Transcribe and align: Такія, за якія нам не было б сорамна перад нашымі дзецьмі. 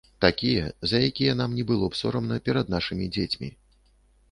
Такія, 0.23 0.63
за 0.91 1.01
якія 1.09 1.35
нам 1.43 1.53
не 1.59 1.67
было 1.73 1.91
б 1.95 1.99
сорамна 2.01 2.41
перад 2.49 2.75
нашымі 2.77 3.13
дзецьмі. 3.15 3.53